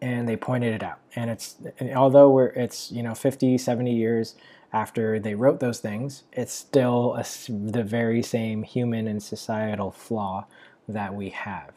[0.00, 3.92] and they pointed it out and it's and although we're it's you know 50 70
[3.92, 4.36] years
[4.72, 10.46] after they wrote those things, it's still a, the very same human and societal flaw
[10.88, 11.72] that we have.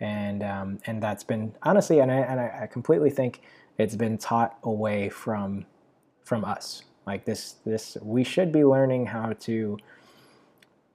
[0.00, 3.40] And, um, and that's been honestly, and I, and I completely think
[3.78, 5.66] it's been taught away from,
[6.24, 6.82] from us.
[7.06, 9.78] Like this, this, we should be learning how to,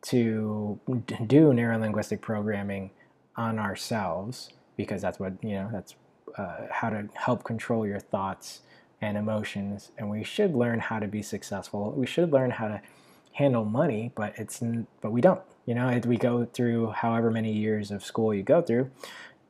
[0.03, 0.79] to
[1.27, 2.91] do neurolinguistic programming
[3.37, 5.95] on ourselves because that's what you know that's
[6.37, 8.61] uh, how to help control your thoughts
[9.01, 9.91] and emotions.
[9.97, 11.91] And we should learn how to be successful.
[11.91, 12.81] We should learn how to
[13.33, 14.61] handle money but it's
[15.01, 18.61] but we don't you know we go through however many years of school you go
[18.61, 18.91] through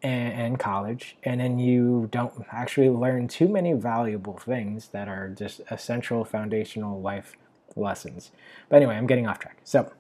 [0.04, 5.30] and, and college and then you don't actually learn too many valuable things that are
[5.30, 7.36] just essential foundational life
[7.76, 8.32] lessons
[8.70, 9.92] but anyway i'm getting off track so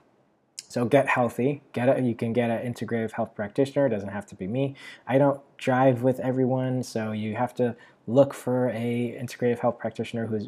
[0.70, 1.62] so get healthy.
[1.74, 3.88] Get a, you can get an integrative health practitioner.
[3.88, 4.76] It doesn't have to be me.
[5.06, 7.76] I don't drive with everyone, so you have to
[8.08, 10.48] look for a integrative health practitioner who's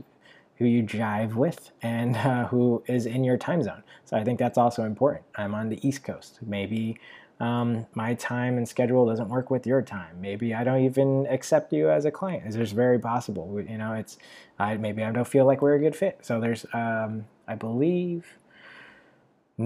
[0.58, 3.84] who you jive with and uh, who is in your time zone.
[4.06, 5.26] So I think that's also important.
[5.36, 6.40] I'm on the East Coast.
[6.46, 7.00] Maybe
[7.40, 10.22] um, my time and schedule doesn't work with your time.
[10.22, 12.44] Maybe I don't even accept you as a client.
[12.46, 13.62] It's just very possible.
[13.68, 14.18] You know, it's
[14.60, 16.20] I, maybe I don't feel like we're a good fit.
[16.22, 18.26] So there's, um, I believe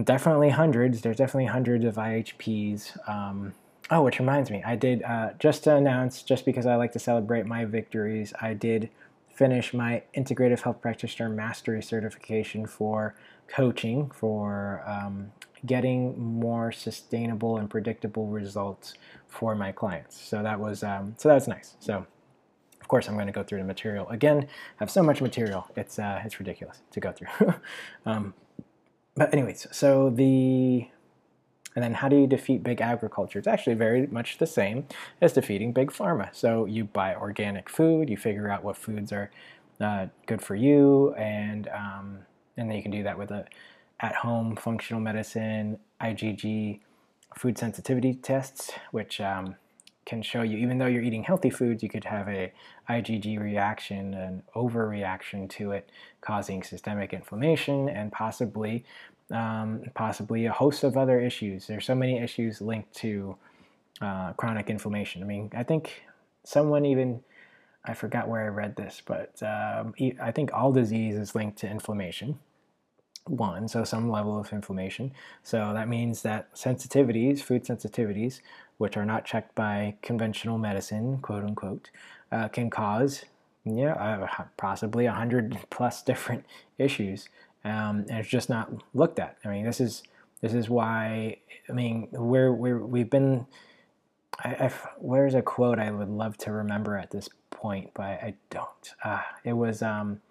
[0.03, 1.01] definitely hundreds.
[1.01, 3.07] There's definitely hundreds of IHPs.
[3.07, 3.53] Um,
[3.91, 6.99] oh, which reminds me, I did uh, just to announce, just because I like to
[6.99, 8.89] celebrate my victories, I did
[9.37, 13.15] finish my integrative health practitioner mastery certification for
[13.47, 15.31] coaching for um,
[15.63, 18.95] getting more sustainable and predictable results
[19.27, 20.19] for my clients.
[20.19, 21.75] So that was um, so that's nice.
[21.79, 22.05] So
[22.81, 24.39] of course I'm going to go through the material again.
[24.43, 24.47] I
[24.79, 25.67] have so much material.
[25.75, 27.53] It's uh, it's ridiculous to go through.
[28.07, 28.33] um,
[29.15, 30.87] but anyways, so the
[31.77, 33.37] and then how do you defeat big agriculture?
[33.37, 34.87] It's actually very much the same
[35.21, 36.29] as defeating big pharma.
[36.33, 39.29] So you buy organic food, you figure out what foods are
[39.79, 42.17] uh, good for you, and um,
[42.57, 43.45] and then you can do that with a
[43.99, 46.79] at-home functional medicine IgG
[47.37, 49.55] food sensitivity tests, which um,
[50.07, 52.51] can show you, even though you're eating healthy foods, you could have a
[52.89, 58.83] IgG reaction, an overreaction to it, causing systemic inflammation and possibly,
[59.31, 61.67] um, possibly a host of other issues.
[61.67, 63.35] There's so many issues linked to
[64.01, 65.21] uh, chronic inflammation.
[65.21, 66.03] I mean, I think
[66.43, 67.21] someone even,
[67.85, 71.69] I forgot where I read this, but um, I think all disease is linked to
[71.69, 72.39] inflammation
[73.29, 75.11] one, so some level of inflammation.
[75.43, 78.41] So that means that sensitivities, food sensitivities,
[78.77, 81.89] which are not checked by conventional medicine, quote unquote,
[82.31, 83.25] uh, can cause
[83.65, 86.45] yeah, uh, possibly a hundred plus different
[86.77, 87.29] issues,
[87.67, 89.37] um, and it's just not looked at.
[89.43, 90.03] I mean, this is
[90.41, 91.37] this is why
[91.69, 93.45] I mean we're we're we've been.
[94.39, 98.93] I, where's a quote I would love to remember at this point, but I don't.
[99.03, 100.21] Uh, it was um,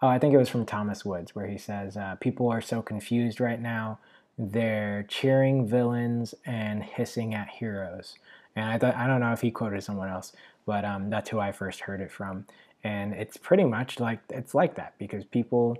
[0.00, 2.80] oh, I think it was from Thomas Woods, where he says uh, people are so
[2.80, 3.98] confused right now
[4.38, 8.18] they're cheering villains and hissing at heroes.
[8.56, 10.32] And I thought I don't know if he quoted someone else,
[10.66, 12.46] but um, that's who I first heard it from.
[12.84, 15.78] And it's pretty much like it's like that because people,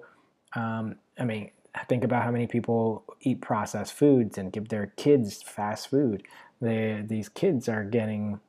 [0.54, 1.50] um, I mean,
[1.88, 6.22] think about how many people eat processed foods and give their kids fast food.
[6.60, 8.40] They, these kids are getting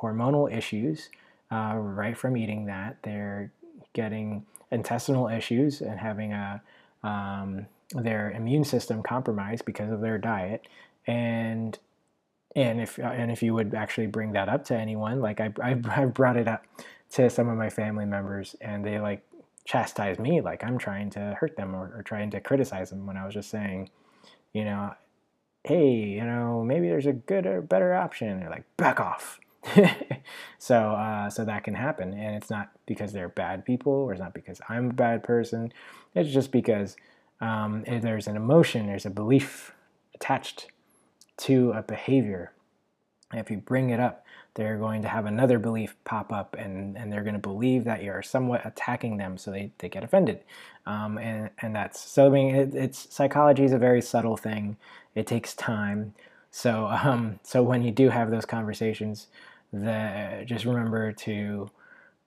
[0.00, 1.08] hormonal issues
[1.50, 2.98] uh, right from eating that.
[3.02, 3.52] They're
[3.92, 6.62] getting intestinal issues and having a
[7.02, 10.66] um, their immune system compromised because of their diet
[11.06, 11.78] and
[12.54, 15.80] and if and if you would actually bring that up to anyone like I, I,
[15.90, 16.64] I brought it up
[17.12, 19.22] to some of my family members and they like
[19.68, 23.16] chastise me like i'm trying to hurt them or, or trying to criticize them when
[23.16, 23.90] i was just saying
[24.52, 24.94] you know
[25.64, 29.38] hey you know maybe there's a good or better option they're like back off
[30.58, 34.20] so uh, so that can happen and it's not because they're bad people or it's
[34.20, 35.70] not because i'm a bad person
[36.14, 36.96] it's just because
[37.40, 39.72] um, there's an emotion, there's a belief
[40.14, 40.68] attached
[41.38, 42.52] to a behavior.
[43.30, 44.24] And if you bring it up,
[44.58, 48.02] they're going to have another belief pop up and, and they're going to believe that
[48.02, 50.40] you're somewhat attacking them so they, they get offended.
[50.84, 54.76] Um, and, and that's so I mean it, it's psychology is a very subtle thing.
[55.14, 56.12] It takes time.
[56.50, 59.28] So um, so when you do have those conversations,
[59.72, 61.70] the, just remember to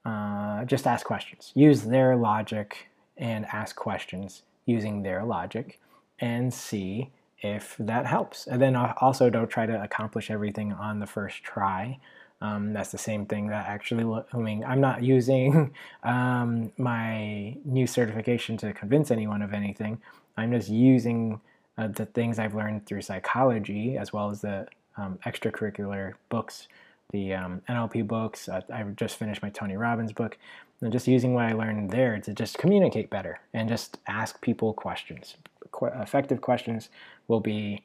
[0.06, 1.52] uh, just ask questions.
[1.54, 5.82] Use their logic and ask questions using their logic
[6.20, 8.48] and see if that helps.
[8.48, 12.00] And then also don't try to accomplish everything on the first try.
[12.42, 15.74] Um, that's the same thing that actually, I mean, I'm not using
[16.04, 20.02] um, my new certification to convince anyone of anything.
[20.38, 21.40] I'm just using
[21.78, 26.68] uh, the things I've learned through psychology as well as the um, extracurricular books,
[27.12, 28.50] the um, NLP books.
[28.50, 30.38] Uh, I just finished my Tony Robbins book
[30.82, 34.74] and just using what I learned there to just communicate better and just ask people
[34.74, 35.36] questions.
[35.72, 36.90] Qu- effective questions
[37.28, 37.84] will be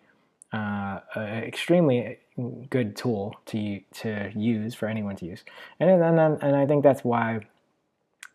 [0.52, 2.18] uh, extremely
[2.70, 5.44] good tool to to use for anyone to use,
[5.80, 7.40] and and and I think that's why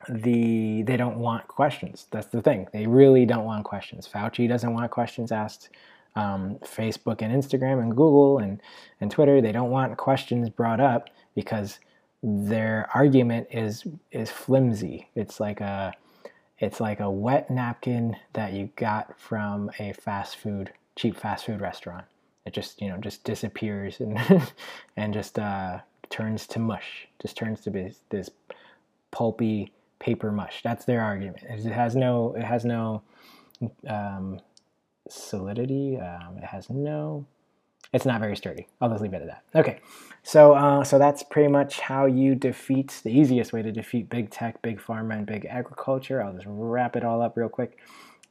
[0.10, 2.08] the they don't want questions.
[2.12, 2.67] That's the thing.
[2.74, 4.08] They really don't want questions.
[4.12, 5.69] Fauci doesn't want questions asked.
[6.13, 8.62] Um, Facebook and Instagram and Google and
[9.00, 11.80] and Twitter they don't want questions brought up because
[12.21, 15.10] their argument is is flimsy.
[15.15, 15.93] It's like a
[16.60, 21.62] it's like a wet napkin that you got from a fast food cheap fast food
[21.62, 22.06] restaurant.
[22.45, 24.19] It just you know just disappears and
[24.97, 27.08] and just uh, turns to mush.
[27.21, 28.30] Just turns to this, this
[29.12, 30.62] pulpy paper mush.
[30.63, 31.43] That's their argument.
[31.43, 33.01] It has no it has no
[33.88, 34.39] um,
[35.10, 35.97] solidity.
[35.99, 37.25] Um, it has no
[37.93, 38.67] it's not very sturdy.
[38.80, 39.43] I'll just leave it at that.
[39.60, 39.80] Okay,
[40.23, 44.30] so uh, so that's pretty much how you defeat the easiest way to defeat big
[44.30, 46.21] tech, big pharma, and big agriculture.
[46.23, 47.77] I'll just wrap it all up real quick.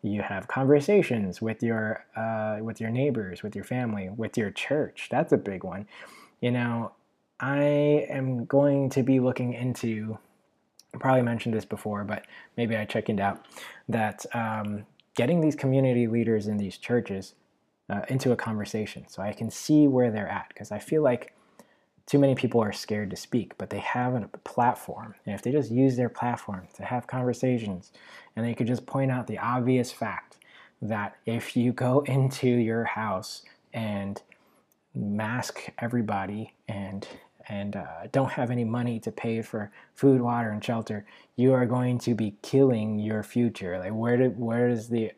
[0.03, 5.09] You have conversations with your uh, with your neighbors, with your family, with your church.
[5.11, 5.87] That's a big one.
[6.41, 6.93] You know,
[7.39, 10.19] I am going to be looking into.
[10.99, 13.47] Probably mentioned this before, but maybe I chickened out.
[13.89, 17.35] That um, getting these community leaders in these churches
[17.91, 21.35] uh, into a conversation so I can see where they're at because I feel like
[22.07, 25.15] too many people are scared to speak, but they have a platform.
[25.25, 27.93] And if they just use their platform to have conversations
[28.35, 30.39] and they could just point out the obvious fact
[30.83, 34.23] that if you go into your house and
[34.95, 37.07] mask everybody and
[37.49, 41.67] and uh, don't have any money to pay for food, water, and shelter, you are
[41.67, 43.79] going to be killing your future.
[43.79, 45.13] Like where did where is the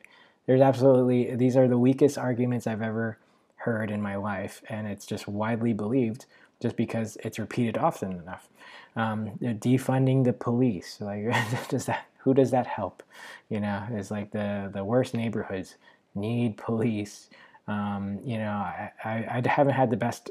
[0.47, 3.18] there's absolutely these are the weakest arguments I've ever
[3.57, 6.27] heard in my life, and it's just widely believed
[6.62, 8.48] just because it's repeated often enough.
[8.94, 11.25] Um, defunding the police, like
[11.68, 13.03] does that who does that help?
[13.48, 15.77] You know, it's like the the worst neighborhoods
[16.14, 17.29] need police.
[17.68, 20.31] Um, you know, I, I, I haven't had the best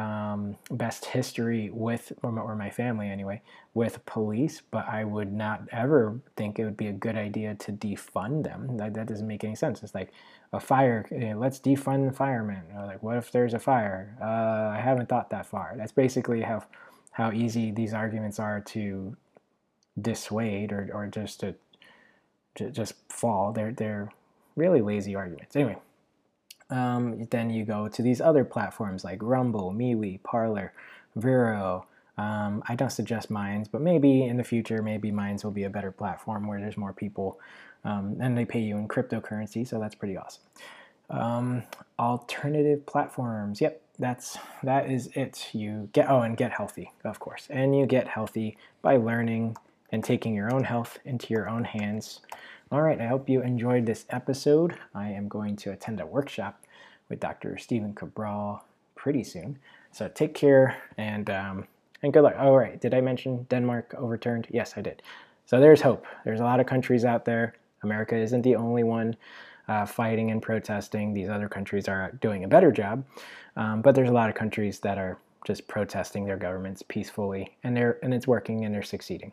[0.00, 3.42] um, best history with, or my, family anyway,
[3.74, 7.72] with police, but I would not ever think it would be a good idea to
[7.72, 8.76] defund them.
[8.78, 9.82] That, that doesn't make any sense.
[9.82, 10.12] It's like
[10.52, 12.62] a fire, you know, let's defund the firemen.
[12.74, 14.16] Or like, what if there's a fire?
[14.20, 15.74] Uh, I haven't thought that far.
[15.76, 16.64] That's basically how,
[17.12, 19.16] how easy these arguments are to
[20.00, 21.54] dissuade or, or just to,
[22.54, 23.52] to just fall.
[23.52, 24.10] They're, they're
[24.56, 25.56] really lazy arguments.
[25.56, 25.76] Anyway
[26.70, 30.72] um, then you go to these other platforms like Rumble, MeWe, Parler,
[31.16, 31.86] Vero.
[32.16, 35.70] Um, I don't suggest Minds, but maybe in the future, maybe Minds will be a
[35.70, 37.38] better platform where there's more people
[37.84, 40.42] um, and they pay you in cryptocurrency, so that's pretty awesome.
[41.08, 41.62] Um,
[41.98, 45.48] alternative platforms, yep, that's that is it.
[45.52, 49.56] You get oh, and get healthy, of course, and you get healthy by learning
[49.92, 52.20] and taking your own health into your own hands.
[52.72, 54.76] All right, I hope you enjoyed this episode.
[54.94, 56.62] I am going to attend a workshop
[57.08, 57.58] with Dr.
[57.58, 59.58] Stephen Cabral pretty soon.
[59.90, 61.66] So take care and um,
[62.00, 62.36] and good luck.
[62.38, 64.46] All right, did I mention Denmark overturned?
[64.52, 65.02] Yes, I did.
[65.46, 66.06] So there's hope.
[66.24, 67.56] There's a lot of countries out there.
[67.82, 69.16] America isn't the only one
[69.66, 71.12] uh, fighting and protesting.
[71.12, 73.02] These other countries are doing a better job,
[73.56, 77.76] um, but there's a lot of countries that are just protesting their governments peacefully, and
[77.76, 79.32] they're and it's working and they're succeeding.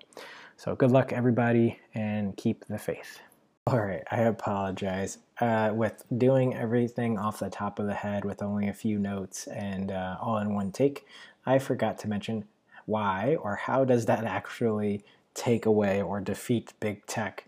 [0.56, 3.19] So good luck, everybody, and keep the faith.
[3.67, 5.17] All right, I apologize.
[5.41, 9.45] Uh, with doing everything off the top of the head with only a few notes
[9.47, 11.06] and uh, all in one take,
[11.45, 12.45] I forgot to mention
[12.86, 15.03] why or how does that actually
[15.34, 17.43] take away or defeat big tech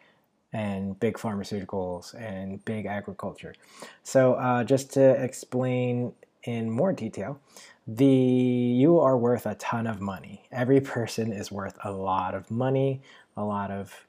[0.52, 3.56] and big pharmaceuticals and big agriculture.
[4.04, 6.12] So, uh, just to explain
[6.44, 7.40] in more detail,
[7.88, 10.44] the you are worth a ton of money.
[10.52, 13.04] Every person is worth a lot of money,
[13.38, 14.06] a lot of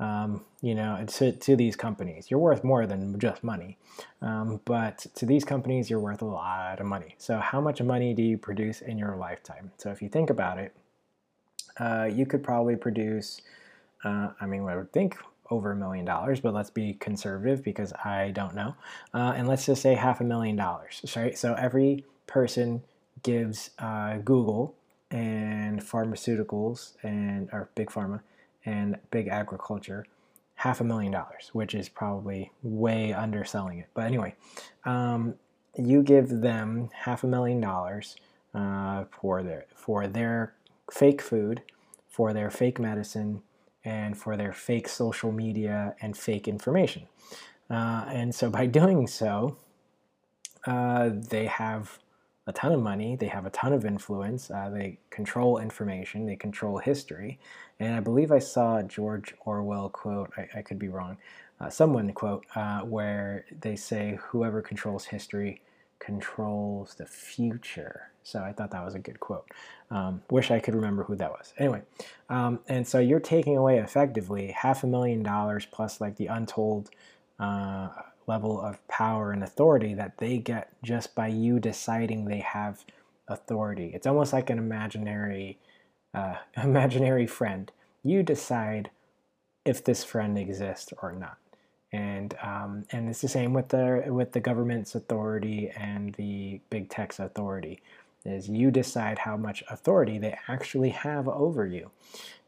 [0.00, 2.30] um, you know, to, to these companies.
[2.30, 3.78] You're worth more than just money.
[4.22, 7.14] Um, but to these companies, you're worth a lot of money.
[7.18, 9.70] So, how much money do you produce in your lifetime?
[9.78, 10.74] So, if you think about it,
[11.78, 13.40] uh, you could probably produce,
[14.04, 15.16] uh, I mean, I would think
[15.50, 18.74] over a million dollars, but let's be conservative because I don't know.
[19.12, 21.38] Uh, and let's just say half a million dollars, right?
[21.38, 22.82] So, every person
[23.22, 24.74] gives uh, Google
[25.10, 28.20] and pharmaceuticals and or big pharma
[28.64, 30.04] and big agriculture
[30.56, 33.88] half a million dollars, which is probably way underselling it.
[33.94, 34.34] But anyway,
[34.84, 35.34] um,
[35.76, 38.16] you give them half a million dollars
[38.54, 40.54] uh, for their for their
[40.90, 41.62] fake food,
[42.08, 43.42] for their fake medicine,
[43.84, 47.06] and for their fake social media and fake information.
[47.68, 49.56] Uh, and so by doing so,
[50.66, 51.98] uh, they have
[52.46, 56.36] a ton of money, they have a ton of influence, uh, they control information, they
[56.36, 57.38] control history.
[57.80, 61.16] And I believe I saw George Orwell quote, I, I could be wrong,
[61.60, 65.62] uh, someone quote, uh, where they say, whoever controls history
[65.98, 68.10] controls the future.
[68.22, 69.46] So I thought that was a good quote.
[69.90, 71.54] Um, wish I could remember who that was.
[71.58, 71.82] Anyway,
[72.28, 76.90] um, and so you're taking away effectively half a million dollars plus like the untold
[77.38, 77.88] uh,
[78.26, 82.84] level of power and authority that they get just by you deciding they have
[83.28, 83.90] authority.
[83.94, 85.58] It's almost like an imaginary,
[86.12, 87.70] uh, imaginary friend.
[88.02, 88.90] You decide
[89.64, 91.38] if this friend exists or not
[91.94, 96.90] and um, and it's the same with the with the government's authority and the big
[96.90, 97.80] tech's authority
[98.24, 101.90] is you decide how much authority they actually have over you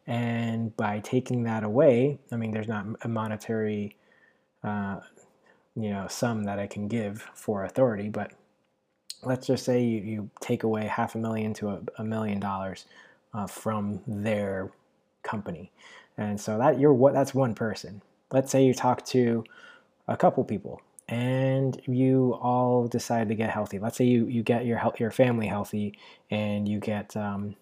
[0.07, 3.95] and by taking that away i mean there's not a monetary
[4.65, 4.99] uh,
[5.77, 8.33] you know sum that i can give for authority but
[9.23, 12.87] let's just say you, you take away half a million to a, a million dollars
[13.35, 14.71] uh, from their
[15.23, 15.71] company
[16.17, 18.01] and so that you're what that's one person
[18.33, 19.45] let's say you talk to
[20.09, 23.79] a couple people and you all decide to get healthy.
[23.79, 25.99] Let's say you, you get your your family healthy
[26.31, 27.55] and you get um,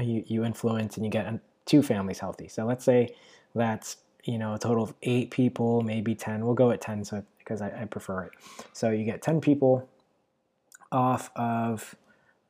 [0.00, 1.32] you, you influence and you get
[1.64, 2.48] two families healthy.
[2.48, 3.14] So let's say
[3.54, 6.44] that's you know a total of eight people, maybe ten.
[6.44, 8.32] We'll go at ten so because I, I prefer it.
[8.72, 9.88] So you get ten people
[10.92, 11.94] off of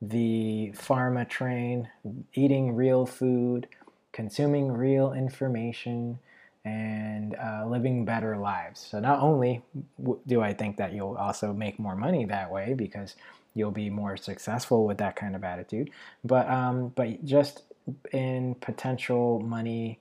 [0.01, 1.89] the pharma train,
[2.33, 3.67] eating real food,
[4.11, 6.19] consuming real information,
[6.65, 8.79] and uh, living better lives.
[8.79, 9.61] So not only
[10.27, 13.15] do I think that you'll also make more money that way because
[13.55, 15.89] you'll be more successful with that kind of attitude,
[16.23, 17.63] but um, but just
[18.11, 19.99] in potential money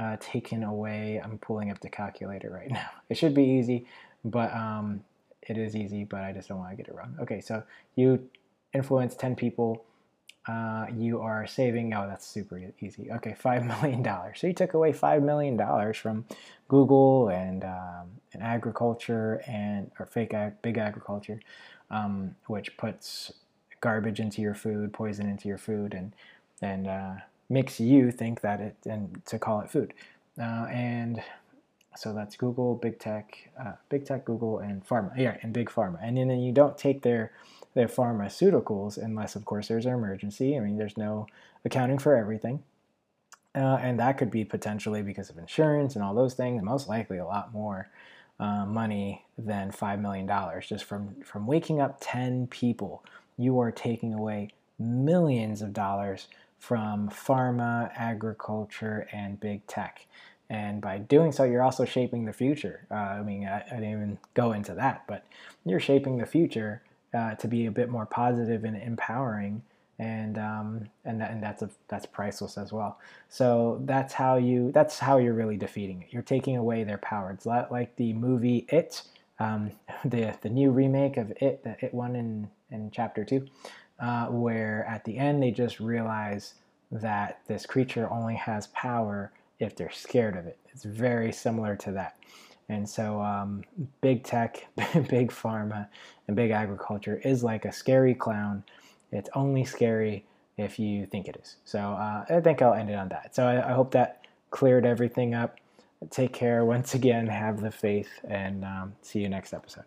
[0.00, 1.20] uh, taken away.
[1.22, 2.88] I'm pulling up the calculator right now.
[3.08, 3.86] It should be easy,
[4.24, 5.02] but um,
[5.42, 7.16] it is easy, but I just don't want to get it wrong.
[7.20, 7.62] Okay, so
[7.96, 8.28] you
[8.72, 9.84] influence 10 people
[10.48, 13.10] uh, you are saving, oh, that's super easy.
[13.12, 14.04] Okay, $5 million.
[14.34, 16.24] So you took away $5 million from
[16.68, 21.40] Google and, um, and agriculture and, or fake ag, big agriculture,
[21.90, 23.32] um, which puts
[23.80, 26.12] garbage into your food, poison into your food, and,
[26.62, 27.12] and uh,
[27.48, 29.92] makes you think that it, and to call it food.
[30.38, 31.22] Uh, and
[31.96, 35.16] so that's Google, big tech, uh, big tech, Google, and pharma.
[35.16, 35.98] Yeah, and big pharma.
[36.02, 37.32] And then you don't take their
[37.74, 40.56] their pharmaceuticals unless, of course, there's an emergency.
[40.56, 41.26] I mean, there's no
[41.64, 42.62] accounting for everything.
[43.54, 47.18] Uh, and that could be potentially because of insurance and all those things, most likely
[47.18, 47.88] a lot more
[48.38, 50.28] uh, money than $5 million.
[50.60, 53.04] Just from, from waking up 10 people,
[53.36, 56.28] you are taking away millions of dollars
[56.58, 60.06] from pharma, agriculture, and big tech.
[60.50, 62.84] And by doing so, you're also shaping the future.
[62.90, 65.24] Uh, I mean, I, I, didn't even go into that, but
[65.64, 66.82] you're shaping the future
[67.14, 69.62] uh, to be a bit more positive and empowering
[70.00, 72.98] and um, and that, and that's a, that's priceless as well.
[73.28, 76.08] So that's how you that's how you're really defeating it.
[76.10, 77.30] You're taking away their power.
[77.30, 79.02] It's like the movie It,
[79.38, 79.72] um,
[80.04, 83.46] the the new remake of It, the It one in in chapter two,
[84.00, 86.54] uh, where at the end they just realize
[86.90, 89.30] that this creature only has power
[89.60, 90.58] if they're scared of it.
[90.72, 92.16] It's very similar to that.
[92.68, 93.62] And so, um,
[94.00, 95.88] big tech, big pharma,
[96.26, 98.62] and big agriculture is like a scary clown.
[99.12, 100.24] It's only scary
[100.56, 101.56] if you think it is.
[101.64, 103.34] So, uh, I think I'll end it on that.
[103.34, 105.58] So, I, I, hope that cleared everything up.
[106.10, 109.84] Take care once again, have the faith, and um, see you next episode.